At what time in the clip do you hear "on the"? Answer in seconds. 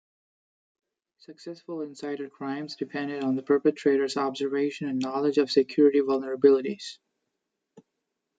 3.23-3.43